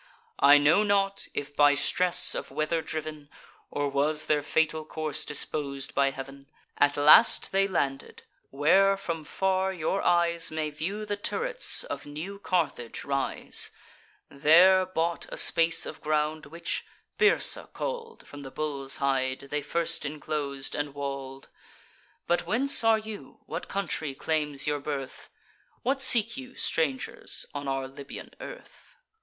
I 0.39 0.57
know 0.57 0.81
not, 0.81 1.27
if 1.35 1.55
by 1.55 1.75
stress 1.75 2.33
of 2.33 2.49
weather 2.49 2.81
driv'n, 2.81 3.29
Or 3.69 3.87
was 3.87 4.25
their 4.25 4.41
fatal 4.41 4.83
course 4.83 5.23
dispos'd 5.23 5.93
by 5.93 6.09
Heav'n; 6.09 6.47
At 6.79 6.97
last 6.97 7.51
they 7.51 7.67
landed, 7.67 8.23
where 8.49 8.97
from 8.97 9.23
far 9.23 9.71
your 9.71 10.01
eyes 10.01 10.49
May 10.49 10.71
view 10.71 11.05
the 11.05 11.17
turrets 11.17 11.83
of 11.83 12.07
new 12.07 12.39
Carthage 12.39 13.03
rise; 13.05 13.69
There 14.27 14.87
bought 14.87 15.27
a 15.31 15.37
space 15.37 15.85
of 15.85 16.01
ground, 16.01 16.47
which 16.47 16.83
Byrsa 17.19 17.71
call'd, 17.71 18.27
From 18.27 18.41
the 18.41 18.49
bull's 18.49 18.97
hide, 18.97 19.49
they 19.51 19.61
first 19.61 20.01
inclos'd, 20.03 20.73
and 20.73 20.95
wall'd. 20.95 21.47
But 22.25 22.47
whence 22.47 22.83
are 22.83 22.97
you? 22.97 23.41
what 23.45 23.67
country 23.67 24.15
claims 24.15 24.65
your 24.65 24.79
birth? 24.79 25.29
What 25.83 26.01
seek 26.01 26.37
you, 26.37 26.55
strangers, 26.55 27.45
on 27.53 27.67
our 27.67 27.87
Libyan 27.87 28.33
earth?" 28.39 28.95